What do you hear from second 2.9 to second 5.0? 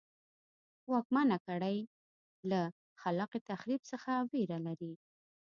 خلاق تخریب څخه وېره لري.